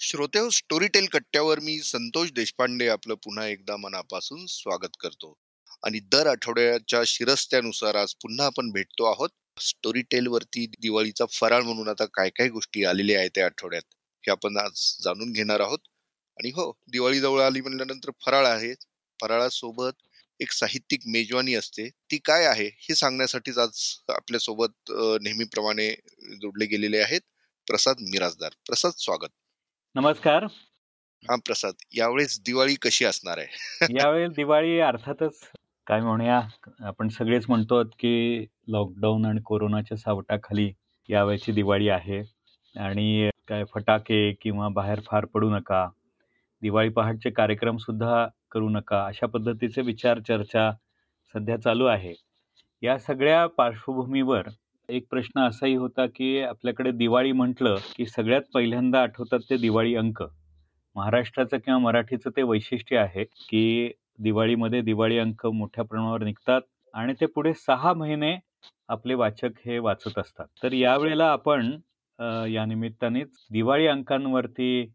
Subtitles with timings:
[0.00, 5.32] श्रोते हो स्टोरीटेल कट्ट्यावर मी संतोष देशपांडे आपलं पुन्हा एकदा मनापासून स्वागत करतो.
[5.84, 9.30] आणि दर आठवड्याच्या शिरस्त्यानुसार आज पुन्हा आपण भेटतो आहोत.
[9.60, 13.82] स्टोरीटेल वरती दिवाळीचा फराळ म्हणून आता काय काय गोष्टी आलेल्या आहेत त्या आठवड्यात
[14.24, 15.78] हे आपण आज जाणून घेणार आहोत.
[16.36, 18.72] आणि हो दिवाळी जवळ आली म्हणल्यानंतर फराळ आहे.
[19.20, 20.02] फराळासोबत
[20.40, 21.88] एक साहित्यिक मेजवानी असते.
[22.10, 23.82] ती काय आहे हे सांगण्यासाठीच आज
[24.16, 24.92] आपल्यासोबत
[25.22, 25.90] नेहमीप्रमाणे
[26.36, 27.20] जोडले गेलेले आहेत.
[27.66, 29.30] प्रसाद मिराजदार प्रसाद स्वागत.
[29.94, 30.44] नमस्कार.
[31.24, 33.46] हा प्रसाद यावेळेस दिवाळी कशी असणार आहे?
[34.06, 35.40] यावेळी दिवाळी अर्थातच
[35.86, 36.40] काय म्हणूया
[36.80, 40.70] आपण सगळेच म्हणतो की लॉकडाऊन आणि कोरोनाच्या सावटाखाली
[41.08, 42.20] यावेळेची दिवाळी आहे.
[42.74, 45.86] आणि काय फटाके किंवा बाहेर फार पडू नका
[46.62, 50.70] दिवाळी पहाटचे कार्यक्रम सुद्धा करू नका अशा पद्धतीचे विचार चर्चा
[51.34, 52.14] सध्या चालू आहे.
[52.82, 54.48] या सगळ्या पार्श्वभूमीवर
[54.90, 60.22] एक प्रश्न असाही होता की आपल्याकडे दिवाळी म्हटलं की सगळ्यात पहिल्यांदा आठवतात ते दिवाळी अंक.
[60.96, 66.62] महाराष्ट्राचं किंवा मराठीचं ते वैशिष्ट्य आहे की दिवाळीमध्ये दिवाळी अंक मोठ्या प्रमाणावर निघतात
[66.94, 68.34] आणि ते पुढे सहा महिने
[68.88, 70.46] आपले वाचक हे वाचत असतात.
[70.62, 71.70] तर यावेळेला आपण
[72.50, 74.86] या निमित्तानेच दिवाळी अंकांवरती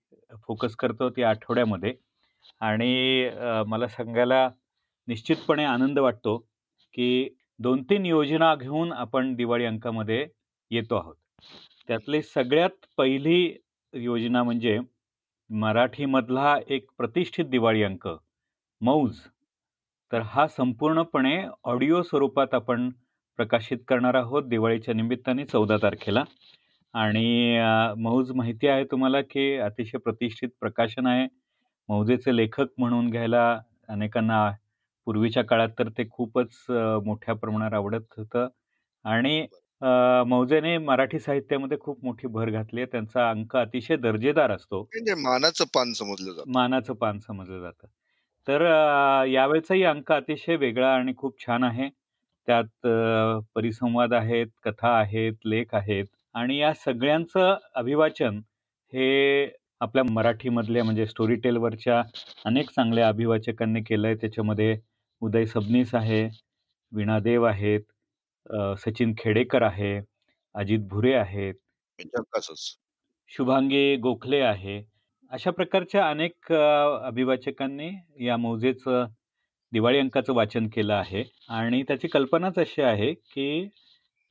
[0.48, 1.94] फोकस करतो त्या आठवड्यामध्ये
[2.62, 3.30] आणि
[3.68, 4.48] मला सांगायला
[5.08, 6.38] निश्चितपणे आनंद वाटतो
[6.94, 10.26] की दोन तीन योजना घेऊन आपण दिवाळी अंकामध्ये
[10.72, 11.16] येतो आहोत.
[11.88, 13.56] त्यातली सगळ्यात पहिली
[13.94, 14.78] योजना म्हणजे
[15.50, 18.08] मराठीमधला एक प्रतिष्ठित दिवाळी अंक
[18.82, 19.20] मौज.
[20.12, 22.90] तर हा संपूर्णपणे ऑडिओ स्वरूपात आपण
[23.40, 26.24] प्रकाशित करणार आहोत दिवाळीच्या निमित्ताने चौदा तारखेला.
[26.94, 27.60] आणि
[27.98, 31.28] मौज माहिती आहे तुम्हाला की अतिशय प्रतिष्ठित प्रकाशन आहे.
[31.90, 33.48] मौजेचे लेखक म्हणून घ्यायला
[33.90, 34.50] अनेकांना
[35.08, 36.66] पूर्वीच्या काळात तर ते खूपच
[37.06, 38.48] मोठ्या प्रमाणावर आवडत होतं
[39.06, 39.46] आणि
[40.28, 42.88] मौजेने मराठी साहित्यामध्ये खूप मोठी भर घातली आहे.
[42.92, 44.82] त्यांचा अंक अतिशय दर्जेदार असतो.
[44.86, 46.52] म्हणजे मानाचं पान समजलं जातं.
[46.52, 47.88] मानाचं पान समजलं जातं.
[48.48, 48.62] तर
[49.28, 51.90] यावेळचाही अंक अतिशय वेगळा आणि खूप छान आहे.
[52.48, 52.88] त्यात
[53.56, 56.06] परिसंवाद आहेत कथा आहेत लेख आहेत
[56.36, 58.40] आणि या सगळ्यांचं अभिवाचन
[58.94, 59.46] हे
[59.82, 62.02] आपल्या मराठीमधल्या म्हणजे स्टोरी टेलवरच्या
[62.46, 64.16] अनेक चांगल्या अभिवाचकांनी केलंय.
[64.16, 64.76] त्याच्यामध्ये
[65.22, 66.24] उदय सबनीस आहे
[66.92, 67.82] वीणादेव आहेत
[68.80, 70.00] सचिन खेडेकर आहे
[70.56, 71.54] अजित भुरे आहेत.
[73.32, 74.82] शुभांगी गोखले आहे.
[75.32, 77.90] अशा प्रकारच्या अनेक अभिवाचकांनी
[78.26, 79.06] या मौजेचं
[79.72, 81.24] दिवाळी अंकाचं वाचन केलं आहे.
[81.50, 83.70] आणि त्याची कल्पनाच अशी आहे की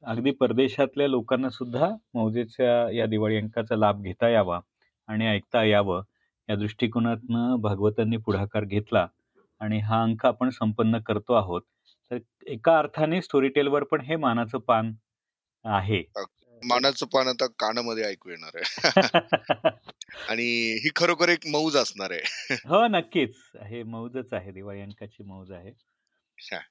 [0.04, 4.60] अगदी परदेशातल्या लोकांना सुद्धा मौजेच्या या दिवाळी अंकाचा लाभ घेता यावा
[5.08, 6.02] आणि ऐकता यावं.
[6.48, 9.06] या दृष्टिकोनातनं भागवतांनी पुढाकार घेतला.
[9.60, 11.62] आणि हा अंक आपण संपन्न करतो आहोत.
[12.10, 14.92] तर एका अर्थाने स्टोरी टेलवर पण हे मानाचं पान
[15.64, 16.02] आहे.
[16.62, 18.64] मानाचं पान आता कानामध्ये ऐकू येणार आहे.
[20.30, 20.44] आणि
[20.74, 22.54] ही खरोखर एक मौज असणार आहे.
[22.68, 23.34] हो नक्कीच.
[23.62, 24.52] हे मौजच आहे.
[24.52, 25.70] दिवाळी अंकाची मौज आहे.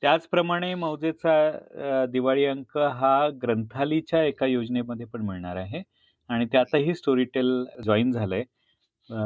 [0.01, 5.81] त्याचप्रमाणे मौजेचा दिवाळी अंक हा ग्रंथालीच्या एका योजनेमध्ये पण मिळणार आहे.
[6.29, 8.43] आणि त्यातही स्टोरी टेल जॉईन झालंय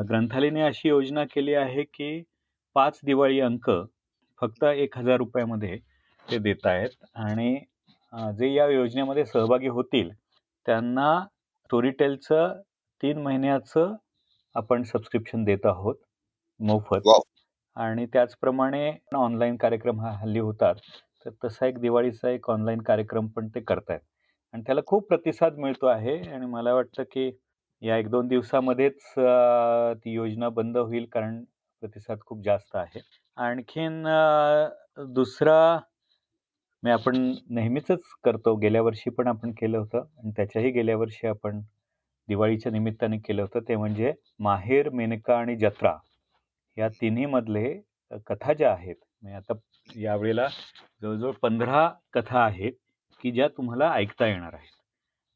[0.09, 2.21] ग्रंथालीने अशी योजना केली आहे की
[2.77, 3.69] पाच दिवाळी अंक
[4.41, 5.77] फक्त एक हजार रुपयामध्ये
[6.27, 6.89] ते देत आहेत.
[7.15, 7.55] आणि
[8.37, 10.09] जे या योजनेमध्ये सहभागी होतील
[10.65, 11.19] त्यांना
[11.69, 12.61] स्टोरीटेलचं
[13.03, 13.95] तीन महिन्याचं
[14.55, 15.95] आपण सबस्क्रिप्शन देत आहोत
[16.59, 17.09] मोफत.
[17.77, 20.75] आणि त्याचप्रमाणे ऑनलाईन कार्यक्रम हा हल्ली होतात.
[21.25, 23.99] तर तसा एक दिवाळीचा एक ऑनलाईन कार्यक्रम पण ते करतायत.
[24.53, 27.29] आणि त्याला खूप प्रतिसाद मिळतो आहे आणि मला वाटतं की
[27.81, 31.05] या एक दोन दिवसामध्येच ती योजना बंद होईल.
[31.11, 31.43] कारण
[31.83, 32.99] प्रतिसाद खूप जास्त आहे.
[33.37, 34.03] आणखीन
[35.15, 35.59] दुसरा
[36.83, 37.15] मी आपण
[37.49, 37.87] नेहमीच
[38.23, 38.55] करतो.
[38.55, 41.59] गेल्या वर्षी पण आपण केलं होतं आणि त्याच्याही गेल्या वर्षी आपण
[42.27, 43.59] दिवाळीच्या निमित्ताने केलं होतं.
[43.67, 45.95] ते म्हणजे माहेर मेनका आणि जत्रा
[46.77, 47.73] या तिन्ही मधले
[48.27, 49.53] कथा ज्या आहेत म्हणजे आता
[49.95, 50.47] यावेळेला
[51.01, 52.73] जवळजवळ पंधरा कथा आहेत
[53.23, 54.73] की ज्या तुम्हाला ऐकता येणार आहेत.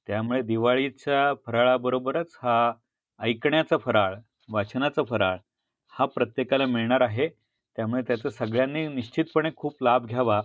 [0.08, 2.72] त्यामुळे दिवाळीच्या फराळाबरोबरच हा
[3.20, 4.16] ऐकण्याचा फराळ
[4.50, 5.38] वाचनाचा फराळ
[6.02, 7.28] हा प्रत्येकाला मिळणार आहे.
[7.78, 10.42] त्यामुळे त्याचा सगळ्यांनी निश्चितपणे खूप लाभ घ्यावा.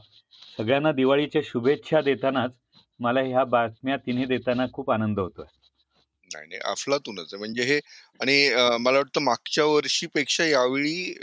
[0.59, 2.53] सगळ्यांना दिवाळीच्या शुभेच्छा देतानाच
[3.01, 5.47] मला ह्या बातम्या तिन्ही देताना खूप आनंद होतोय.
[6.31, 7.35] नाही नाही अफलातूनच.
[7.35, 7.79] म्हणजे हे
[8.21, 8.37] आणि
[8.81, 11.15] मला वाटतं मागच्या वर्षीपेक्षा यावेळी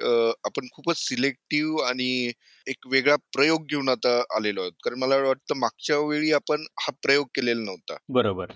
[0.46, 2.32] आपण खूपच सिलेक्टिव्ह आणि
[2.68, 4.74] एक वेगळा प्रयोग घेऊन आता आलेलो आहोत.
[4.84, 7.98] कारण मला वाटतं मागच्या वेळी आपण हा प्रयोग केलेला नव्हता.
[8.10, 8.52] बरोबर.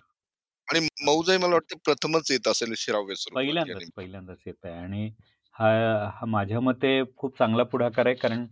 [0.67, 4.73] आणि मौजाही मला वाटतं प्रथमच येत असेल श्राव्य पहिल्यांदाच पहिल्यांदाच येत आहे.
[4.75, 5.09] आणि
[5.57, 5.67] हा
[6.13, 8.45] हा माझ्या मते खूप चांगला पुढाकार आहे कारण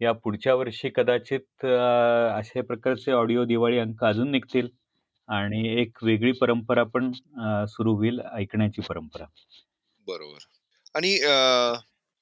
[0.00, 4.68] या पुढच्या वर्षी कदाचित अशा प्रकारचे ऑडिओ दिवाळी अंक अजून निघतील
[5.28, 7.10] आणि एक वेगळी परंपरा पण
[7.68, 9.24] सुरू होईल ऐकण्याची परंपरा
[10.06, 10.46] बरोबर
[10.94, 11.12] आणि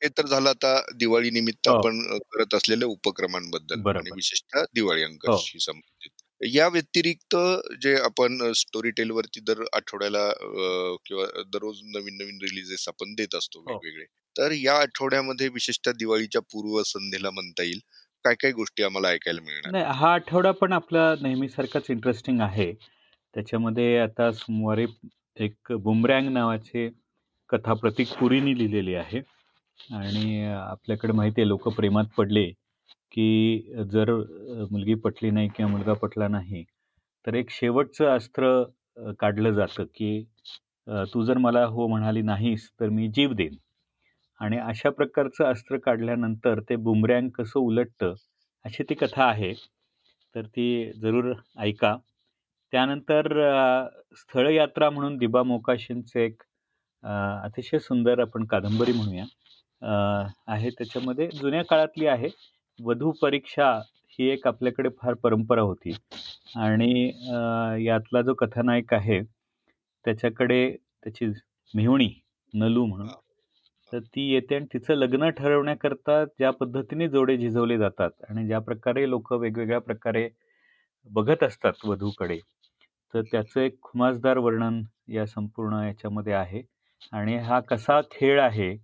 [0.03, 1.75] हे तर झालं आता दिवाळी निमित्त हो.
[1.77, 2.01] आपण
[2.31, 4.11] करत असलेल्या उपक्रमांबद्दल बरोबर.
[4.13, 5.07] विशेषतः दिवाळी हो.
[5.07, 7.37] अंकाशी संबंधित या व्यतिरिक्त
[7.82, 10.29] जे आपण स्टोरी टेल वरती दर आठवड्याला
[11.06, 13.73] किंवा दररोज नवीन नवीन रिलीजेस आपण देत असतो हो.
[13.73, 14.05] वेगवेगळे.
[14.37, 17.81] तर या आठवड्यामध्ये विशेषतः दिवाळीच्या पूर्वसंध्येला म्हणता येईल
[18.25, 19.70] काय काय गोष्टी आम्हाला ऐकायला मिळणार?
[19.73, 22.73] नाही हा आठवडा पण आपला नेहमीसारखाच इंटरेस्टिंग आहे.
[23.35, 24.87] त्याच्यामध्ये आता सोमवारी
[25.37, 26.88] एक बुमरँग नावाचे
[27.50, 29.20] कथा प्रतीक पुरीनी लिहिलेली आहे.
[29.94, 32.50] आणि आपल्याकडे माहिती आहे लोक प्रेमात पडले
[33.13, 34.11] की जर
[34.71, 36.65] मुलगी पटली नाही किंवा मुलगा पटला नाही
[37.27, 40.11] तर एक शेवटचं अस्त्र काढलं जातं की
[41.15, 43.57] तू जर मला हो म्हणाली नाहीस तर मी जीव देईन.
[44.41, 48.15] आणि अशा प्रकारचं अस्त्र काढल्यानंतर ते बुमरँग कसं उलटतं
[48.65, 49.53] अशी ती कथा आहे.
[50.35, 51.97] तर ती जरूर ऐका.
[52.73, 53.27] त्यानंतर
[54.17, 56.43] स्थळयात्रा म्हणून दिबा मोकाशींचं एक
[57.45, 59.25] अतिशय सुंदर आपण कादंबरी म्हणूया
[60.53, 62.29] आहे त्याच्यामध्ये जुन्या काळातली आहे.
[62.79, 63.71] वधू परीक्षा
[64.19, 65.93] ही एक आपल्याकडे फार परंपरा होती.
[66.57, 66.93] आणि
[67.87, 69.21] यातला जो कथानायक आहे
[70.05, 70.61] त्याच्याकडे
[71.05, 71.27] त्याची
[71.75, 72.09] मेहुणी
[72.55, 73.09] नलू म्हणून
[73.93, 79.09] तर ती येते आणि तिचं लग्न ठरवण्याकरता ज्या पद्धतीने जोडे झिजवले जातात आणि ज्या प्रकारे
[79.11, 80.29] लोक वेगवेगळ्या प्रकारे
[81.11, 82.39] बघत असतात वधूकडे
[83.15, 86.63] तर त्याचं एक खुमासदार वर्णन या संपूर्ण याच्यामध्ये आहे.
[87.13, 88.77] आणि हा कसा खेळ आहे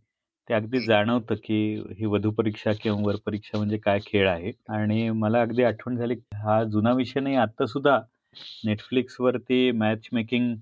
[0.49, 1.57] ते अगदी जाणवतं की
[1.99, 4.53] ही वधू परीक्षा किंवा वर परीक्षा म्हणजे काय खेळ आहे.
[4.71, 7.99] आणि मला अगदी आठवण झाली हा जुना विषय नाही आता सुद्धा
[8.65, 10.55] नेटफ्लिक्सवरती मॅच मेकिंग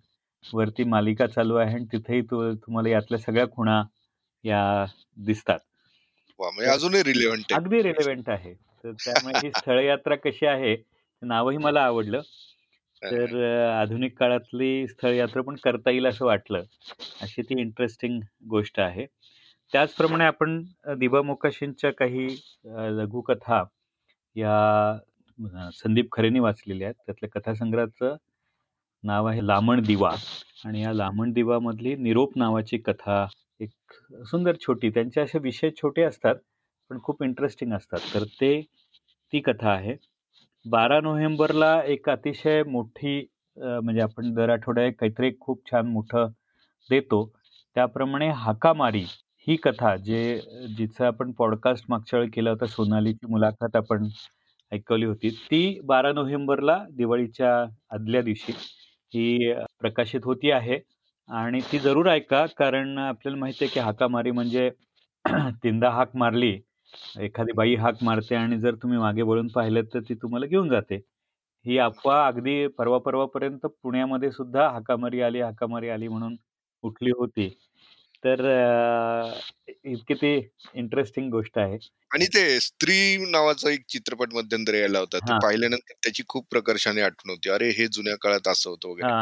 [0.45, 3.83] वरती मालिका चालू आहे आणि तिथेही तु तुम्हाला यातल्या सगळ्या खुणा
[4.45, 4.63] या
[5.19, 5.59] दिसतात.
[6.41, 8.55] म्हणजे अजूनही रिलेव्हंट अगदी रिलेव्हेंट आहे.
[8.85, 10.77] तर त्यामुळे ही स्थळयात्रा कशी आहे
[11.23, 12.23] नावही मला आवडलं.
[13.03, 13.35] तर
[13.71, 16.65] आधुनिक काळातली स्थळयात्रा पण करता येईल असं वाटलं.
[17.21, 19.07] अशी ती इंटरेस्टिंग गोष्ट आहे.
[19.73, 20.63] त्याचप्रमाणे आपण
[20.99, 22.27] दिबा मोकाशींच्या काही
[22.99, 23.63] लघुकथा
[24.37, 24.99] या
[25.75, 26.95] संदीप खरेंनी वाचलेल्या आहेत.
[27.07, 28.17] त्यातल्या कथासंग्रहाचं
[29.05, 30.11] नाव आहे लामण दिवा.
[30.65, 33.27] आणि या लामण दिवामधली निरोप नावाची कथा
[33.61, 33.93] एक
[34.31, 36.35] सुंदर छोटी त्यांचे असे विषय छोटे असतात
[36.91, 38.01] पण खूप इंटरेस्टिंग असतात.
[38.15, 38.61] तर ते
[39.33, 39.97] ती कथा आहे.
[40.65, 43.19] बारा नोव्हेंबरला एक अतिशय मोठी
[43.57, 46.29] म्हणजे आपण दर आठवड्या काहीतरी खूप छान मोठं
[46.91, 47.25] देतो.
[47.77, 49.05] त्याप्रमाणे हाकामारी
[49.47, 50.19] ही कथा जे
[50.77, 54.07] जिचं आपण पॉडकास्ट मागच्या वेळी केला होता सोनालीची मुलाखत आपण
[54.73, 57.53] ऐकवली होती ती बारा नोव्हेंबरला दिवाळीच्या
[57.91, 58.53] आदल्या दिवशी
[59.13, 60.79] ही प्रकाशित होती आहे.
[61.29, 64.71] आणि ती जरूर ऐका कारण आपल्याला माहिती आहे की हाकामारी म्हणजे
[65.65, 66.53] तीनदा हाक मारली
[67.21, 70.97] एखादी बाई हाक मारते आणि जर तुम्ही मागे वळून पाहिलं तर ती तुम्हाला घेऊन जाते.
[71.65, 76.37] ही अफवा अगदी परवा परवापर्यंत पुण्यामध्ये सुद्धा हाकामारी आली हाकामारी आली म्हणून
[76.85, 77.49] उठली होती.
[78.25, 79.33] तर
[79.85, 81.89] इतकी ती इंटरेस्टिंग गोष्ट आहे.
[82.15, 85.19] आणि ते स्त्री नावाचा एक चित्रपट मध्यंतरी यायला होता.
[85.19, 85.35] ते.
[85.35, 89.13] पाहिल्यानंतर त्याची खूप प्रकर्षाने आठवण होती अरे हे जुन्या काळात असं होतं वगैरे.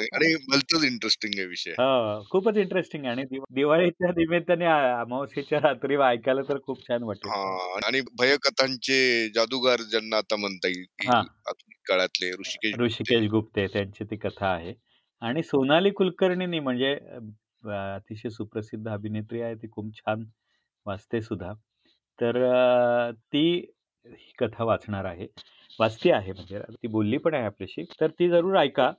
[0.00, 1.70] आणि भलतच इंटरेस्टिंग आहे विषय.
[1.70, 3.12] हो खूपच इंटरेस्टिंग आहे.
[3.12, 4.64] आणि दिव- दिवाळीच्या निमित्ताने
[5.00, 7.30] अमावस्येच्या रात्री ऐकायला तर खूप छान वाटेल.
[7.30, 10.84] हा आणि भयकथांचे जादूगार ज्यांना आता म्हणता येईल
[11.88, 14.85] काळातले ऋषिकेश ऋषिकेश गुप्ते त्यांची ती कथा आहे.
[15.22, 17.18] आणि सोनाली कुलकर्णीनी म्हणजे अ,
[17.94, 20.24] अतिशय सुप्रसिद्ध अभिनेत्री आहे ती खूप छान
[20.86, 21.52] वाचते सुद्धा.
[22.18, 23.46] तर अ, ती
[24.06, 25.26] ही कथा वाचणार आहे.
[25.78, 27.84] वाचती आहे म्हणजे ती बोलली पण आहे आपल्याशी.
[28.00, 28.90] तर ती जरूर ऐका.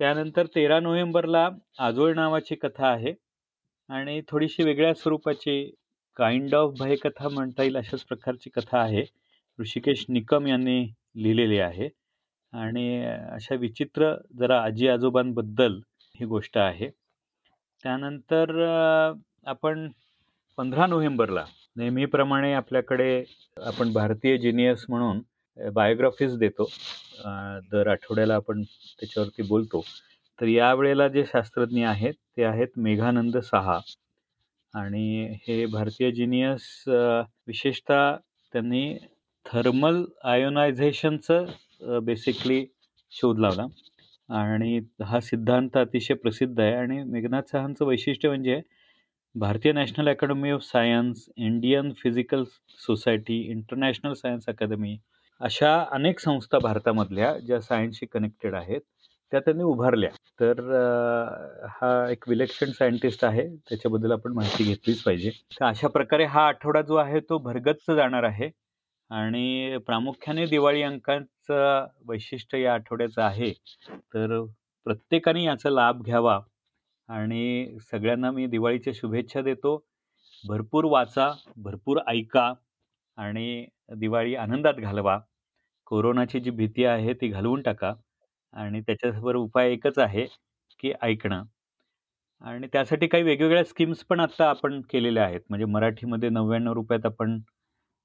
[0.00, 1.48] त्यानंतर तेरा नोव्हेंबरला
[1.80, 3.12] आजोळ नावाची कथा आहे
[3.88, 5.62] आणि थोडीशी वेगळ्या स्वरूपाची
[6.16, 9.04] काइंड ऑफ भयकथा म्हणता येईल अशाच प्रकारची कथा आहे.
[9.58, 10.80] ऋषिकेश निकम यांनी
[11.16, 11.88] लिहिलेली आहे.
[12.52, 15.78] आणि अशा विचित्र जरा आजी आजोबांबद्दल
[16.14, 16.88] ही गोष्ट आहे.
[17.84, 18.50] त्यानंतर
[19.46, 19.88] आपण
[20.58, 21.44] पंधरा नोव्हेंबरला
[21.76, 23.22] नेहमीप्रमाणे आपल्याकडे
[23.56, 25.20] आपण भारतीय जिनियस म्हणून
[25.72, 26.68] बायोग्राफीज देतो.
[27.72, 29.82] दर आठवड्याला आपण त्याच्यावरती बोलतो.
[30.38, 33.78] तर यावेळेला जे शास्त्रज्ञ आहेत ते आहेत मेघानंद सहा.
[34.74, 38.14] आणि हे भारतीय जिनियस विशेषतः
[38.52, 38.96] त्यांनी
[39.46, 41.44] थर्मल आयोनायझेशनचं
[41.82, 42.64] बेसिकली
[43.12, 43.66] शोध लावला.
[44.28, 48.60] आणि हा सिद्धांत अतिशय प्रसिद्ध आहे आणि मेघनाथ सहांचं वैशिष्ट्य म्हणजे
[49.34, 52.42] भारतीय national academy of science Indian physical
[52.86, 54.96] society international science academy
[55.40, 58.80] अशा अनेक संस्था भारतामधल्या ज्या सायन्सशी कनेक्टेड आहेत
[59.32, 60.10] त्या त्यांनी उभारल्या.
[60.40, 60.60] तर
[61.70, 65.30] हा एक विलक्षण सायंटिस्ट आहे त्याच्याबद्दल आपण माहिती घेतलीच पाहिजे.
[65.60, 68.50] तर अशा प्रकारे हा आठवडा जो आहे तो भरगच्च जाणार आहे.
[69.10, 70.82] आणि प्रामुख्याने दिवाळी
[71.50, 73.52] अंकांचं वैशिष्ट्य या आठवड्याचं आहे.
[74.14, 74.40] तर
[74.86, 76.38] प्रत्येकाने याचा लाभ घ्यावा.
[77.08, 79.76] आणि सगळ्यांना मी दिवाळीच्या शुभेच्छा देतो.
[80.44, 82.52] भरपूर वाचा भरपूर ऐका
[83.18, 85.18] आणि दिवाळी आनंदात घालवा.
[85.86, 87.94] कोरोनाची जी भीती आहे ती घालवून टाका.
[88.54, 90.26] आणि त्याच्यावर उपाय एकच आहे
[90.80, 91.44] की ऐकणं.
[92.44, 95.40] आणि त्यासाठी काही वेगवेगळ्या स्कीम्स पण आत्ता आपण केलेल्या आहेत.
[95.50, 97.38] म्हणजे मराठीमध्ये नव्याण्णव रुपयात आपण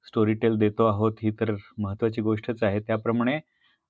[0.07, 2.79] स्टोरी टेल देतो आहोत ही तर महत्त्वाची गोष्टच आहे.
[2.79, 3.39] त्याप्रमाणे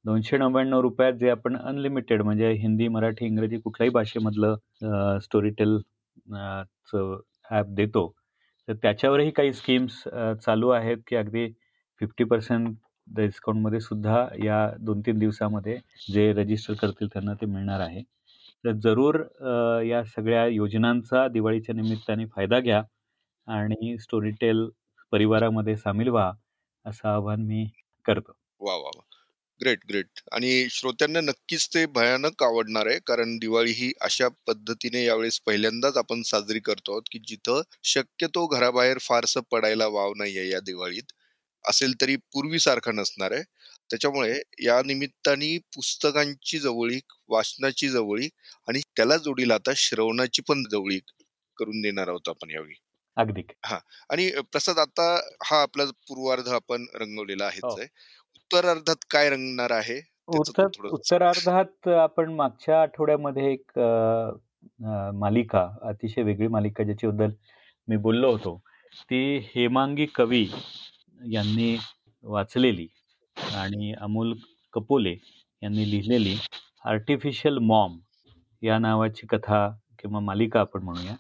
[0.06, 5.78] दोनशे नव्याण्णव रुपयात जे आपण अनलिमिटेड म्हणजे हिंदी मराठी इंग्रजी कुठल्याही भाषेमधलं स्टोरी टेल
[6.92, 7.20] चं
[7.52, 8.08] ॲप देतो.
[8.68, 10.04] तर त्याच्यावरही काही स्कीम्स
[10.46, 11.48] चालू आहेत की अगदी
[12.02, 12.76] फिफ्टी पर्सेंट
[13.08, 15.78] डिस्काउंटमध्ये सुद्धा या दोन तीन दिवसामध्ये
[16.12, 18.02] जे रजिस्टर करतील त्यांना ते मिळणार आहे.
[18.64, 19.20] तर जरूर
[19.86, 22.82] या सगळ्या योजनांचा दिवाळीच्या निमित्ताने फायदा घ्या
[23.48, 24.68] आणि स्टोरी टेल
[25.14, 26.32] परिवारामध्ये सामील व्हा
[26.86, 27.66] असं आवाहन मी
[28.06, 28.34] करतो.
[28.62, 29.02] वा वा वा
[29.62, 30.08] ग्रेट ग्रेट.
[30.32, 36.22] आणि श्रोत्यांना नक्कीच ते भयानक आवडणार आहे कारण दिवाळी ही अशा पद्धतीने यावेळेस पहिल्यांदाच आपण
[36.24, 41.14] साजरी करतो आहोत की जिथं शक्यतो घराबाहेर फारसं पडायला वाव नाहीये या दिवाळीत.
[41.66, 43.44] असेल तरी पूर्वीसारखा नसणार आहे.
[43.90, 48.32] त्याच्यामुळे या निमित्ताने पुस्तकांची जवळीक वाचनाची जवळीक
[48.68, 51.04] आणि त्याला जोडीला आता श्रवणाची पण जवळीक
[51.58, 52.76] करून देणार आहोत आपण यावेळी.
[53.18, 53.44] अगदी.
[53.66, 53.78] हा.
[54.10, 55.04] आणि प्रसाद आता
[55.46, 57.88] हा आपला पूर्वार्ध आपण रंगवलेला आहेच आहे.
[58.36, 60.00] उत्तरार्धात काय रंगणार आहे?
[60.30, 63.80] उत्तर उत्तरार्धात आपण मागच्या आठवड्यामध्ये एक
[65.16, 67.32] मालिका अतिशय वेगळी मालिका ज्याच्याबद्दल
[67.88, 68.58] मी बोललो होतो.
[69.10, 70.46] ती हेमांगी कवी
[71.32, 71.76] यांनी
[72.24, 72.88] वाचलेली
[73.56, 74.34] आणि अमोल
[74.74, 75.16] कपोले
[75.62, 76.36] यांनी लिहिलेली
[76.86, 77.98] आर्टिफिशियल मॉम
[78.62, 79.68] या नावाची कथा
[80.00, 81.14] किंवा मालिका आपण म्हणूया.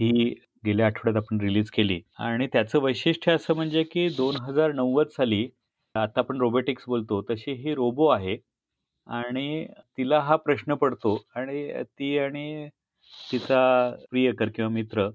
[0.00, 0.34] ही
[0.64, 2.00] गेल्या आठवड्यात आपण रिलीज केली.
[2.18, 5.46] आणि त्याचं वैशिष्ट्य असं म्हणजे की दोन हजार नव्वद साली
[5.94, 8.36] आता आपण रोबोटिक्स बोलतो तशी ही रोबो आहे.
[9.06, 9.66] आणि
[9.98, 12.68] तिला हा प्रश्न पडतो आणि ती आणि
[13.32, 15.08] तिचा प्रियकर किंवा मित्र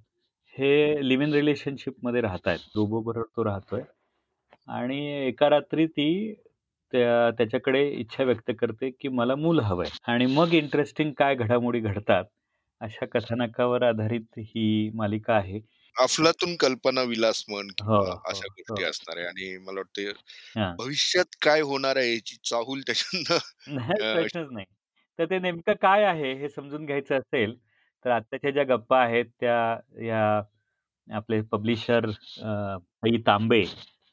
[0.55, 3.81] हे लिव्ह इन रिलेशनशिपमध्ये राहत आहेत रोबोबरोबर तो राहतोय.
[4.67, 6.33] आणि एका रात्री ती
[6.93, 9.89] त्या त्याच्याकडे इच्छा व्यक्त करते की मला मूल हवंय.
[10.07, 12.25] आणि मग इंटरेस्टिंग काय घडामोडी घडतात
[12.81, 15.59] अशा कथानकावर आधारित ही मालिका आहे.
[15.95, 18.89] अफलातून कल्पना विलास म्हण हो, हो, अशा गोष्टी हो.
[18.89, 23.37] असणार आहे आणि मला वाटतं भविष्यात काय होणार आहे याची चाहूल त्याच्यानं
[24.13, 24.65] प्रश्नच नाही.
[25.19, 27.57] तर ते नेमकं काय आहे हे समजून घ्यायचं असेल
[28.05, 29.57] तर आत्ताच्या ज्या गप्पा आहेत त्या
[30.05, 30.21] या
[31.07, 32.09] आपले पब्लिशर
[33.27, 33.63] तांबे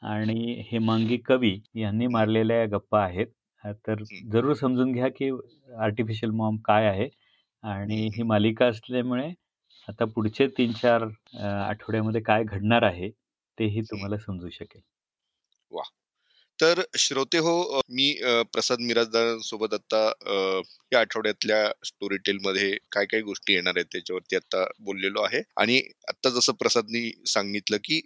[0.04, 3.26] आणि हेमांगी कवी यांनी मारलेल्या गप्पा आहेत.
[3.87, 5.30] तर जरूर समजून घ्या की
[5.80, 7.08] आर्टिफिशियल मॉम काय आहे.
[7.66, 9.28] आणि ही मालिका असल्यामुळे
[9.88, 11.02] आता पुढचे तीन चार
[11.42, 13.11] आठवड्यामध्ये काय घडणार आहे
[13.58, 14.80] तेही तुम्हाला समजू शकेल.
[15.73, 15.82] वा
[16.58, 18.12] तर श्रोते हो मी
[18.52, 20.02] प्रसाद मिराजदारांसोबत आता
[20.92, 25.42] या आठवड्यातल्या स्टोरी टेल मध्ये काय काय गोष्टी येणार आहेत त्याच्यावरती आता बोललेलो आहे.
[25.56, 28.00] आणि आता जसं प्रसादनी सांगितलं की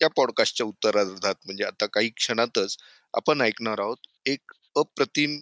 [0.00, 2.76] या पॉडकास्टच्या उत्तरार्धात म्हणजे आता काही क्षणातच
[3.14, 5.40] आपण ऐकणार आहोत एक अप्रतिम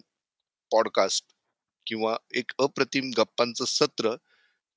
[0.71, 1.32] पॉडकास्ट
[1.87, 4.15] किंवा एक अप्रतिम गप्पांचं सत्र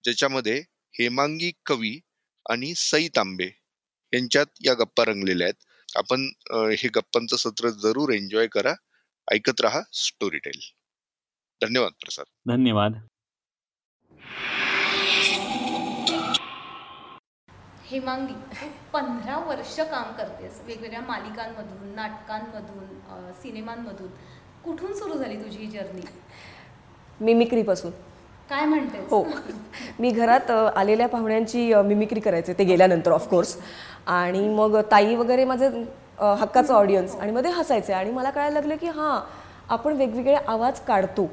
[0.04, 0.58] ज्याच्यामध्ये
[0.94, 1.98] हेमांगी कवी
[2.50, 3.48] आणि सई तांबे
[4.12, 5.64] यांच्यात या गप्पा रंगलेल्या आहेत.
[5.96, 6.28] आपण
[6.80, 8.72] हे गप्पांचं सत्र जरूर एन्जॉय करा.
[9.28, 10.60] ऐकत राहा स्टोरी टेल
[11.60, 12.26] धन्यवाद प्रसाद.
[12.48, 12.92] धन्यवाद.
[17.88, 18.34] हेमांगी
[18.92, 20.60] पंधरा वर्ष काम करतेस.
[20.64, 24.10] वेगवेगळ्या मालिकांमधून नाटकांमधून सिनेमांमधून.
[24.64, 26.00] कुठून सुरू झाली तुझी ही जर्नी
[27.20, 27.90] मिमिक्रीपासून.
[28.50, 29.22] काय म्हणते हो.
[29.98, 33.56] मी घरात आलेल्या पाहुण्यांची मिमिक्री करायचे ते गेल्यानंतर ऑफकोर्स
[34.06, 35.68] आणि मग ताई वगैरे माझे
[36.18, 37.92] हक्काचं ऑडियन्स आणि मध्ये हसायचे.
[37.92, 39.18] आणि मला कळायला लागलं की हां
[39.68, 41.28] आपण वेगवेगळे आवाज काढतो.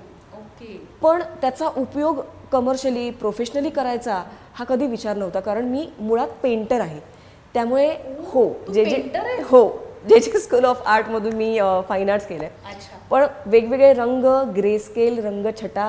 [1.01, 2.19] पण त्याचा उपयोग
[2.51, 4.21] कमर्शियली प्रोफेशनली करायचा
[4.53, 5.39] हा कधी विचार नव्हता.
[5.39, 6.99] कारण मी मुळात पेंटर आहे.
[7.53, 7.87] त्यामुळे
[8.27, 8.97] हो जे जे
[9.49, 9.67] हो
[10.09, 11.59] जे जे स्कूल ऑफ आर्टमधून मी
[11.89, 12.47] फाईन आर्ट्स केलं
[13.13, 14.23] पण वेगवेगळे रंग
[14.55, 15.83] ग्रे स्केल रंगछटा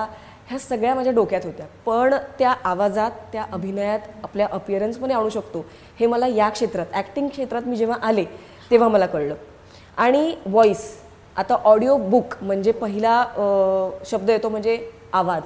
[0.49, 1.67] ह्या सगळ्या माझ्या डोक्यात होत्या.
[1.87, 5.65] पण त्या आवाजात त्या अभिनयात आपल्या अपिअरन्समध्ये आणू शकतो.
[6.01, 8.25] हे मला या क्षेत्रात ॲक्टिंग क्षेत्रात मी जेव्हा आले
[8.71, 9.35] तेव्हा मला कळलं.
[9.97, 10.85] आणि व्हॉईस
[11.37, 13.25] आता ऑडिओ बुक म्हणजे पहिला
[14.07, 14.79] शब्द येतो म्हणजे
[15.13, 15.43] आवाज.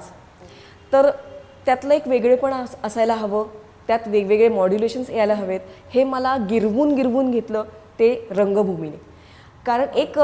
[0.93, 1.09] तर
[1.65, 3.45] त्यातलं एक वेगळेपण असायला हवं.
[3.87, 5.59] त्यात वेगवेगळे मॉड्युलेशन्स यायला हवेत.
[5.93, 7.63] हे मला गिरवून गिरवून घेतलं
[7.99, 8.97] ते रंगभूमीने.
[9.65, 10.19] कारण एक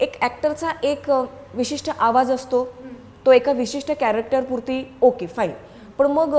[0.00, 1.10] एक ॲक्टरचा एक
[1.54, 2.64] विशिष्ट आवाज असतो.
[3.26, 5.50] तो एका विशिष्ट कॅरेक्टरपुरती ओके फाईन
[5.98, 6.34] पण मग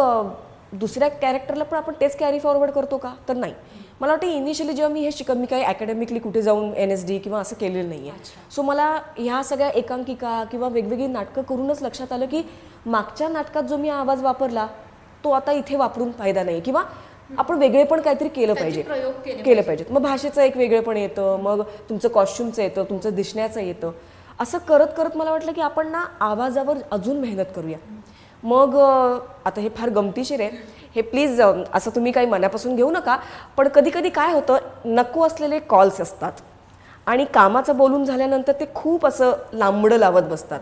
[0.73, 3.13] दुसऱ्या कॅरेक्टरला पण आपण तेच कॅरी फॉरवर्ड करतो का?
[3.29, 3.53] तर नाही.
[4.01, 7.17] मला वाटतं इनिशियली जेव्हा मी हे शिकत मी काही अकॅडमिकली कुठे जाऊन एन एस डी
[7.19, 8.85] किंवा असं केलेलं नाही आहे सो मला
[9.17, 12.41] ह्या सगळ्या एकांकिका किंवा वेगवेगळी नाटकं करूनच लक्षात आलं की
[12.85, 14.67] मागच्या नाटकात जो मी आवाज वापरला
[15.23, 16.83] तो आता इथे वापरून फायदा नाही किंवा
[17.37, 18.81] आपण वेगळे पण काहीतरी केलं पाहिजे.
[19.43, 19.91] केले पाहिजेत.
[19.91, 23.91] मग भाषेचं एक वेगळेपण येतं मग तुमचं कॉस्ट्युमचं येतं तुमचं दिसण्याचं येतं.
[24.39, 27.77] असं करत करत मला वाटलं की आपण ना आवाजावर अजून मेहनत करूया.
[28.43, 28.75] मग
[29.45, 30.49] आता हे फार गमतीशीर आहे.
[30.95, 33.17] हे प्लीज असं तुम्ही काही मनापासून घेऊ नका
[33.57, 36.31] पण कधी कधी काय होतं नको असलेले कॉल्स असतात.
[37.05, 40.59] आणि कामाचं बोलून झाल्यानंतर ते खूप असं लांबडं लावत बसतात.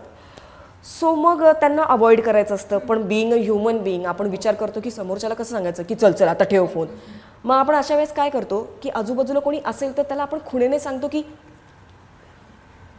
[0.86, 2.78] सो मग त्यांना अवॉइड करायचं असतं.
[2.78, 5.84] पण बिईंग अ ह्युमन बिईंग आपण विचार करतो की समोरच्याला कसं सांगायचं?
[5.84, 6.88] की चल चल आता ठेव फोन
[7.44, 11.08] मग आपण अशा वेळेस काय करतो की आजूबाजूला कोणी असेल तर त्याला आपण खुणेने सांगतो
[11.08, 11.22] की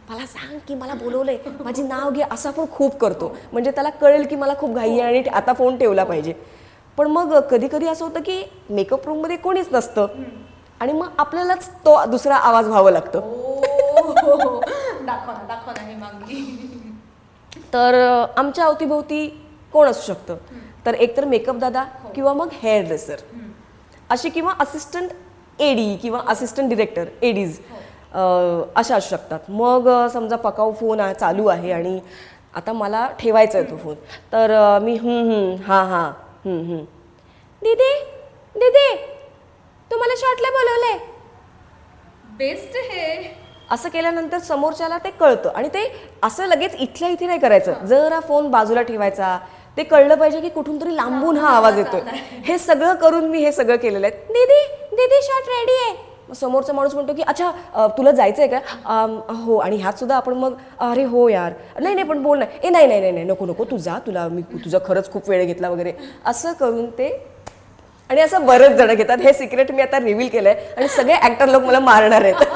[0.09, 1.37] मला सांग की मला बोलवलंय.
[1.59, 2.23] माझी नाव घे.
[2.31, 3.35] असं आपण खूप करतो.
[3.51, 6.33] म्हणजे त्याला कळेल की मला खूप घाई आहे आणि आता फोन ठेवला पाहिजे.
[6.97, 10.07] पण मग कधी कधी असं होतं की मेकअप रूममध्ये कोणीच नसतं.
[10.79, 13.19] आणि मग आपल्यालाच तो दुसरा आवाज व्हावा लागतं.
[15.05, 15.73] दाखवा दाखवा
[17.73, 17.93] तर
[18.37, 19.27] आमच्या अवतीभोवती
[19.73, 20.37] कोण असू शकतं?
[20.85, 21.83] तर एकतर मेकअप दादा
[22.15, 23.19] किंवा मग हेअर ड्रेसर
[24.09, 25.11] अशी किंवा असिस्टंट
[25.59, 27.59] एडी किंवा असिस्टंट डिरेक्टर एडीज
[28.13, 29.39] अशा असू शकतात.
[29.49, 31.99] मग समजा पकाऊ फोन चालू आहे आणि
[32.55, 33.95] आता मला ठेवायचा आहे तो फोन
[34.33, 34.51] तर
[34.83, 36.09] मी हं हं हां हां
[36.45, 36.83] हं हं
[37.61, 37.93] दीदी
[38.55, 38.95] दीदी
[39.91, 40.97] तू मला शॉर्टला बोलवलंय.
[42.37, 43.05] बेस्ट हे
[43.71, 45.49] असं केल्यानंतर समोरच्याला ते कळतं.
[45.55, 45.87] आणि ते
[46.23, 47.85] असं लगेच इथल्या इथे नाही करायचं.
[47.87, 49.37] जर हा फोन बाजूला ठेवायचा.
[49.77, 52.01] ते कळलं पाहिजे की कुठून तरी लांबून हा आवाज येतोय
[52.45, 54.15] हे सगळं करून मी हे सगळं केलेलं आहे.
[54.27, 56.33] दीदी दीदी शॉर्ट रेडी आहे.
[56.35, 58.59] समोरचा माणूस म्हणतो की अच्छा तुला जायचंय का?
[59.45, 59.57] हो.
[59.57, 60.53] आणि ह्यात सुद्धा आपण मग
[60.89, 61.53] अरे हो यार.
[61.79, 62.45] नाही नाही पण बोल ना.
[62.63, 63.65] ए नाही नाही नाही नको नको.
[63.71, 63.97] तू जा.
[64.05, 65.93] तुला मी तुझा खरंच खूप वेळ घेतला वगैरे.
[66.25, 67.09] असं करून ते
[68.09, 69.17] आणि असं बरेच जण घेतात.
[69.23, 70.53] हे सिक्रेट मी आता रिव्हील केलंय.
[70.77, 72.50] आणि सगळे ऍक्टर लोक मला मारणार आहेत.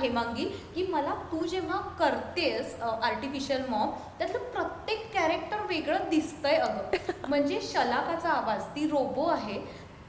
[0.00, 7.12] हेमांगी की मला तू जेव्हा करतेस आर्टिफिशियल मॉम त्यातलं प्रत्येक कॅरेक्टर वेगळं दिसतंय अगं.
[7.28, 9.60] म्हणजे शलाकाचा आवाज ती रोबो आहे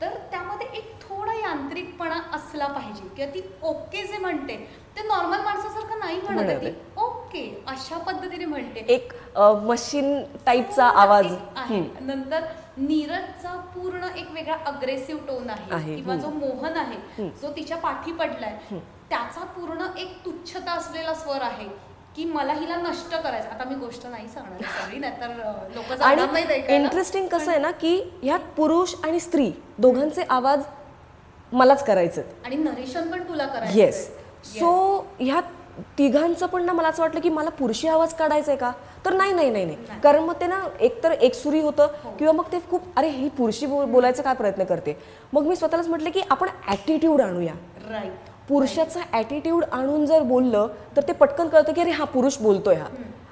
[0.01, 4.55] तर त्यामध्ये एक थोडा यांत्रिकपणा असला पाहिजे किंवा ती ओके जे म्हणते
[4.95, 8.79] ते नॉर्मल माणसासारखं नाही म्हणत ती ओके अशा पद्धतीने म्हणते.
[8.89, 9.13] एक
[9.65, 11.25] मशीन टाईपचा आवाज.
[11.55, 11.81] आहे.
[12.01, 12.45] नंतर
[12.79, 18.57] नीरजचा पूर्ण एक वेगळा अग्रेसिव्ह टोन आहे किंवा जो मोहन आहे जो तिच्या पाठी पडलाय
[19.09, 21.67] त्याचा पूर्ण एक तुच्छता असलेला स्वर आहे
[22.15, 23.49] की मला हिला नष्ट करायचं.
[23.49, 26.21] आता मी गोष्ट नाही सांगणार आहे सगळी नाहीतर लोक आणि.
[26.75, 30.63] इंटरेस्टिंग कसं आहे ना की ह्यात पुरुष आणि स्त्री दोघांचे आवाज
[31.51, 34.05] मलाच करायचे आणि नरेशन पण तुला करायचं येस
[34.47, 34.71] सो
[35.19, 35.43] ह्यात
[35.97, 38.71] तिघांचं पण ना मला असं वाटलं की मला पुरुषी आवाज काढायचा आहे का?
[39.05, 39.99] तर नाही नाही नाही नाही.
[40.03, 41.87] कारण मग ते ना एकतर एकसुरी होतं
[42.19, 44.97] किंवा मग ते खूप अरे ही पुरुषी बोल- बोलायचा काय प्रयत्न करते?
[45.33, 47.53] मग मी स्वतःलाच म्हटलं की आपण ॲटिट्यूड आणूया.
[48.47, 52.87] पुरुषाचा ॲटिट्यूड आणून जर बोललं तर ते पटकन कळतं की अरे हा पुरुष बोलतोय हा.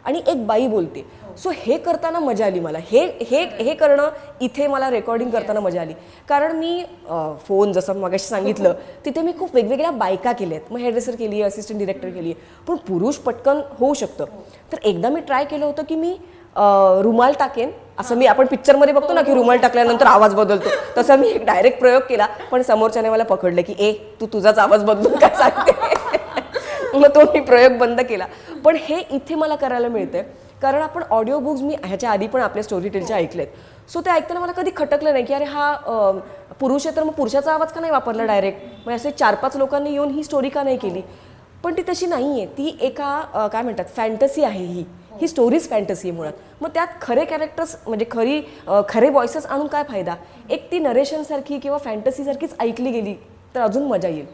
[0.08, 1.06] आणि एक बाई बोलते.
[1.38, 2.78] सो हे करताना मजा आली मला.
[2.92, 4.10] हे हे हे करणं
[4.42, 5.94] इथे मला रेकॉर्डिंग करताना मजा आली.
[6.30, 6.84] कारण मी
[7.48, 8.74] फोन जसं मगाशी सांगितलं
[9.06, 12.64] तिथे मी खूप वेगवेगळ्या बायका केल्या आहेत मग हेडरेसर केली आहे असिस्टंट डिरेक्टर केली आहे
[12.68, 14.26] पण पुरुष पटकन होऊ शकतं.
[14.72, 16.18] तर एकदा मी ट्राय केलं होतं की मी
[17.04, 17.72] रुमाल टाकेन.
[18.00, 20.70] असं मी आपण पिक्चरमध्ये बघतो ना की रुमाल टाकल्यानंतर आवाज बदलतो.
[20.98, 22.28] तसा मी एक डायरेक्ट प्रयोग केला.
[22.52, 23.92] पण समोरच्याने मला पकडलं की ए
[24.22, 25.96] तू तुझाच आवाज बदलून काय सांगते?
[26.98, 28.26] मग तो मी प्रयोग बंद केला.
[28.66, 30.24] पण हे इथे मला करायला मिळतंय.
[30.62, 33.48] कारण आपण ऑडिओ बुक्स मी ह्याच्या आधी पण आपल्या स्टोरी टेलचे ऐकलेत.
[33.90, 36.12] सो ते ऐकताना मला कधी खटकलं नाही की अरे हा
[36.60, 39.92] पुरुष आहे तर मग पुरुषाचा आवाज का नाही वापरला डायरेक्ट मग असे चार पाच लोकांनी
[39.92, 41.02] येऊन ही स्टोरी का नाही केली?
[41.64, 44.84] पण ती तशी नाही आहे ती एका काय म्हणतात फॅन्टसी आहे ही.
[45.22, 46.34] ही स्टोरीज फॅन्टसी आहे मुळात.
[46.62, 48.42] मग त्यात खरे कॅरेक्टर्स म्हणजे खरी
[48.90, 50.16] खरे व्हॉइसेस आणून काय फायदा?
[50.50, 53.16] एक ती नरेशनसारखी किंवा फॅन्टसीसारखीच ऐकली गेली
[53.56, 54.26] तर अजून मजा येईल.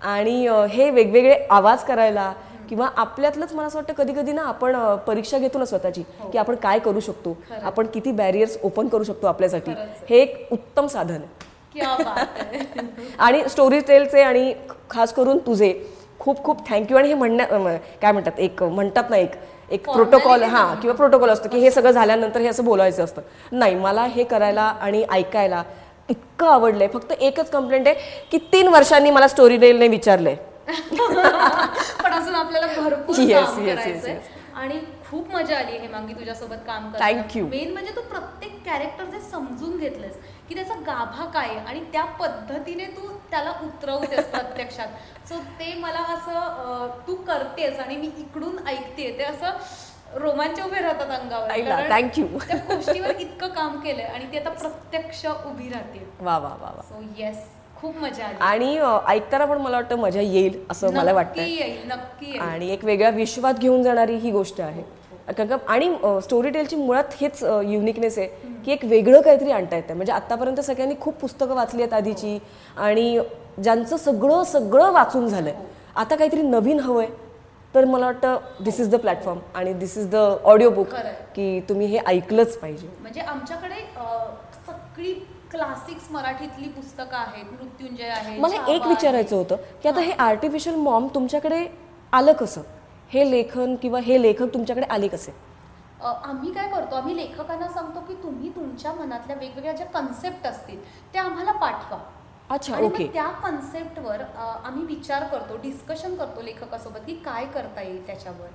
[0.00, 2.32] आणि हे वेगवेगळे आवाज करायला
[2.68, 6.54] किंवा आपल्यातलंच मला असं वाटतं कधी कधी ना आपण परीक्षा घेतो ना स्वतःची की आपण
[6.54, 9.70] काय करू शकतो आपण किती बॅरियर्स ओपन करू शकतो आपल्यासाठी
[10.10, 11.48] हे एक उत्तम साधन आहे.
[13.18, 14.52] आणि स्टोरी टेलचे आणि
[14.90, 15.72] खास करून तुझे
[16.18, 19.34] खूप खूप थँक्यू आणि हे म्हणण्या काय म्हणतात एक म्हणतात ना एक
[19.70, 23.22] एक प्रोटोकॉल हां किंवा प्रोटोकॉल असतं की हे सगळं झाल्यानंतर हे असं बोलायचं असतं.
[23.52, 25.62] नाही मला हे करायला आणि ऐकायला
[26.10, 26.86] इतकं आवडलंय.
[26.88, 30.34] फक्त एकच कंप्लेंट आहे की तीन वर्षांनी मला स्टोरी टेलने विचारलंय.
[32.02, 34.18] पण अजून आपल्याला भरपूर काम करायचंय.
[34.54, 34.78] आणि
[35.10, 36.90] खूप मजा आली हे मांगी तुझ्यासोबत काम
[37.36, 37.44] you.
[37.50, 40.16] मेन म्हणजे तू प्रत्येक कॅरेक्टर जे समजून घेतलंस
[40.48, 44.88] की त्याचा गाभा काय आहे आणि त्या पद्धतीने तू त्याला उतरवतेस प्रत्यक्षात.
[45.28, 49.56] सो ते मला असं तू करतेस आणि मी इकडून ऐकते ते असं
[50.14, 51.48] रोमांच उभे राहतात अंगावर.
[52.40, 56.06] त्या गोष्टीवर इतकं काम केलंय आणि ती आता प्रत्यक्ष उभी राहते.
[56.20, 56.82] वा वा वा वा.
[56.82, 57.36] सो येस
[57.76, 58.76] खूप मजा आणि
[59.08, 63.10] ऐकताना पण मला वाटतं मजा येईल असं मला नक्की वाटतं येईल नक्की आणि एक वेगळ्या
[63.10, 64.82] विश्वात घेऊन जाणारी ही गोष्ट आहे.
[65.68, 65.88] आणि
[66.22, 68.26] स्टोरी टेलची मुळात हेच युनिकनेस आहे
[68.64, 72.38] की एक वेगळं काहीतरी आणता येतं म्हणजे आतापर्यंत सगळ्यांनी खूप पुस्तकं वाचली आहेत आधीची
[72.76, 73.18] आणि
[73.62, 75.54] ज्यांचं सगळं सगळं वाचून झालंय.
[75.96, 77.06] आता काहीतरी नवीन हवंय.
[77.74, 80.94] तर मला वाटतं दिस इज द प्लॅटफॉर्म आणि this is the audio book.
[81.34, 82.88] की तुम्ही हे ऐकलंच पाहिजे.
[83.00, 83.80] म्हणजे आमच्याकडे
[84.66, 85.12] सगळी
[85.50, 88.86] क्लासिक्स मराठीतली पुस्तकं आहेत मृत्युंजय आहे मला एक.
[88.86, 90.12] विचारायचं होतं की आता हे.
[90.12, 91.66] आर्टिफिशियल मॉम तुमच्याकडे
[92.12, 92.60] आलं कसं?
[93.10, 95.32] हे लेखन किंवा हे लेखक तुमच्याकडे आले कसे?
[96.02, 101.22] आम्ही काय करतो आम्ही लेखकांना सांगतो की तुम्ही तुमच्या मनातल्या वेगवेगळ्या ज्या कन्सेप्ट असतील त्या
[101.22, 101.98] आम्हाला पाठवा.
[102.50, 103.04] अच्छा आणि ओके.
[103.04, 108.46] मग त्या कन्सेप्टवर आम्ही विचार करतो डिस्कशन करतो लेखकासोबत की काय करता येईल त्याच्यावर.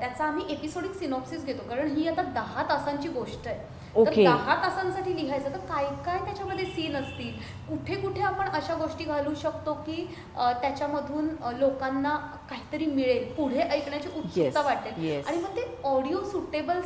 [0.00, 3.80] त्याचा आम्ही एपिसोडिक सिनॉप्सिस घेतो कारण ही आता दहा तासांची गोष्ट आहे.
[3.94, 4.24] तर Okay.
[4.24, 7.32] दहा तासांसाठी लिहायचं तर काय काय त्याच्यामध्ये सीन असतील?
[7.68, 11.28] कुठे कुठे आपण अशा गोष्टी घालू शकतो की त्याच्यामधून
[11.58, 12.16] लोकांना
[12.50, 14.94] काहीतरी मिळेल पुढे ऐकण्याची उत्सुकता Yes, वाटेल.
[15.08, 15.28] yes.
[15.28, 16.80] आणि मग ते ऑडिओ सुटेबल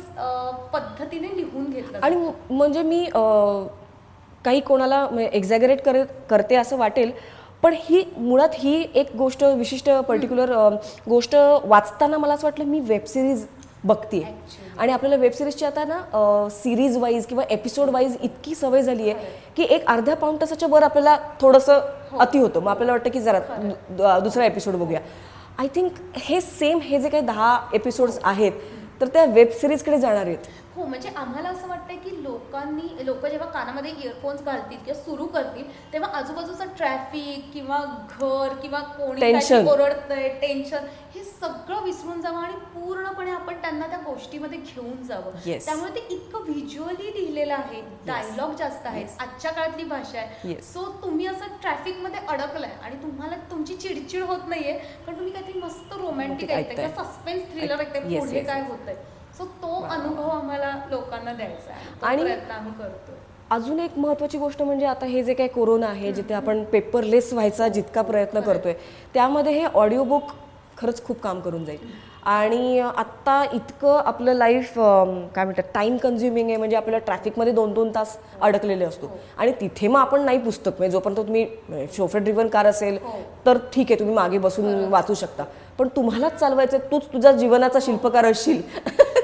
[0.73, 2.15] पद्धतीने लिहून घेतलं आणि
[2.49, 3.05] म्हणजे मी
[4.47, 7.11] काही कोणाला एक्झॅगरेट कर करते असं वाटेल
[7.63, 10.51] पण ही मुळात ही एक गोष्ट विशिष्ट पर्टिक्युलर
[11.09, 13.45] गोष्ट वाचताना मला असं वाटलं मी वेब सिरीज
[13.83, 14.21] बघते
[14.77, 19.27] आणि आपल्याला वेब सिरीजची आता ना सिरीज वाईज किंवा एपिसोड वाईज इतकी सवय झाली आहे
[19.57, 21.79] की एक अर्ध्या पाऊण तासाच्या वर आपल्याला थोडंसं
[22.19, 22.59] अति होतं.
[22.59, 23.39] मग आपल्याला वाटतं की जरा
[23.89, 24.99] दु- दुसरा एपिसोड बघूया.
[25.57, 28.51] आय थिंक हे सेम हे जे काही दहा एपिसोड्स आहेत
[29.01, 30.37] तर त्या वेब सिरीजकडे जाणार आहेत.
[30.77, 35.69] हो म्हणजे आम्हाला असं वाटतंय की लोकांनी लोक जेव्हा कानामध्ये इयरफोन्स घालतील किंवा सुरू करतील
[35.93, 37.77] तेव्हा आजूबाजूचं ट्रॅफिक किंवा
[38.19, 39.19] घर किंवा कोणी
[39.69, 40.85] ओरडतंय टेन्शन
[41.15, 45.31] हे सगळं विसरून जावं आणि पूर्णपणे आपण त्यांना त्या गोष्टीमध्ये घेऊन जावं.
[45.65, 50.55] त्यामुळे ते इतकं व्हिज्युअली लिहिलेलं आहे डायलॉग जास्त आहेत आजच्या काळातली भाषा आहे.
[50.63, 55.93] सो तुम्ही असं ट्रॅफिकमध्ये अडकलाय आणि तुम्हाला तुमची चिडचिड होत नाहीये पण तुम्ही काहीतरी मस्त
[55.93, 56.87] रोमॅन्टिक ऐकताय.
[56.97, 58.61] सस्पेन्स थ्रिलर ऐकताय पुढे काय.
[58.61, 58.95] होतंय
[59.37, 61.85] सो तो अनुभव आम्हाला लोकांना द्यायचा आहे.
[62.03, 63.15] आणि- प्रयत्न आम्ही करतो
[63.49, 67.67] अजून एक महत्त्वाची गोष्ट म्हणजे आता हे जे काही कोरोना आहे जिथे आपण पेपरलेस व्हायचा
[67.67, 68.73] जितका प्रयत्न करतोय
[69.13, 70.31] त्यामध्ये हे ऑडिओ बुक
[70.77, 71.79] खरंच खूप काम करून जाईल.
[72.27, 77.91] आणि आत्ता इतकं आपलं लाईफ काय म्हणतात टाइम कन्झ्युमिंग आहे म्हणजे आपल्याला ट्रॅफिकमध्ये दोन दोन
[77.95, 79.09] तास अडकलेले असतो.
[79.37, 82.97] आणि तिथे मग आपण नाही पुस्तक म्हणजे जोपर्यंत तुम्ही शोफर ड्रिव्हन कार असेल
[83.45, 85.43] तर ठीक आहे तुम्ही मागे बसून वाचू शकता.
[85.79, 88.61] पण तुम्हालाच चालवायचं तूच तुझ्या जीवनाचा शिल्पकार असशील.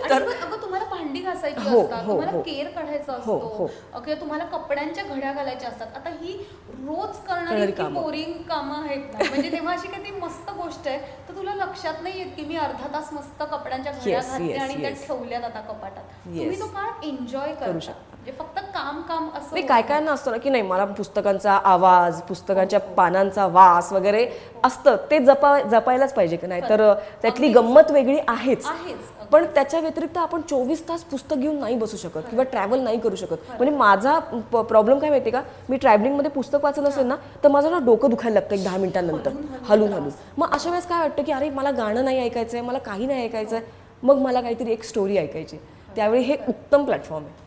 [0.03, 2.41] आणि मग अगं तुम्हाला भांडी घासायची हो, असतात हो, तुम्हाला हो.
[2.41, 3.67] केर काढायचा हो, असतो हो.
[3.99, 6.33] किंवा तुम्हाला कपड्यांच्या घड्या घालायच्या असतात आता ही
[6.69, 8.01] रोज करणारी करणारी इतकी कामं.
[8.01, 12.19] बोरिंग कामं आहेत ना म्हणजे तेव्हा अशी काही मस्त गोष्ट आहे तर तुला लक्षात नाही
[12.19, 15.05] येत की मी अर्धा तास मस्त कपड्यांच्या घड्या Yes, yes, आणि त्या yes.
[15.07, 16.59] ठेवल्यात आता कपाटात तुम्ही.
[16.59, 18.12] तो काळ एन्जॉय करू करू शकता.
[18.25, 22.21] म्हणजे फक्त काम काम असं काय काय ना असतं ना की नाही मला पुस्तकांचा आवाज
[22.27, 24.25] पुस्तकांच्या पानांचा वास वगैरे
[24.63, 24.95] असतं.
[25.11, 26.61] ते जपा जपायलाच पाहिजे की नाही.
[26.69, 28.65] तर त्यातली गंमत वेगळी आहेच.
[28.65, 32.99] आहेच पण त्याच्या व्यतिरिक्त आपण चोवीस तास पुस्तक घेऊन नाही बसू शकत किंवा ट्रॅव्हल नाही
[32.99, 33.37] करू शकत.
[33.57, 34.17] म्हणजे माझा
[34.51, 35.41] प्रॉब्लेम काय माहिती का?
[35.69, 39.31] मी ट्रॅव्हलिंगमध्ये पुस्तक वाचत असेल ना तर माझं ना डोकं दुखायला लागतं एक दहा मिनिटांनंतर.
[39.69, 40.09] हलून हलून.
[40.37, 43.23] मग अशा वेळेस काय वाटतं की अरे मला गाणं नाही ऐकायचं आहे मला काही नाही
[43.25, 45.57] ऐकायचं आहे मग मला काहीतरी एक स्टोरी ऐकायची.
[45.95, 47.41] त्यावेळी हे उत्तम प्लॅटफॉर्म आहे.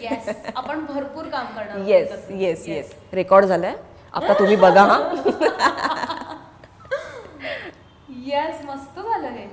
[0.00, 2.10] येस आपण भरपूर काम करणार येस.
[2.30, 3.74] येस येस रेकॉर्ड झालाय.
[4.14, 4.98] आता तुम्ही बघा हा.
[8.26, 9.46] येस मस्त झालं हे.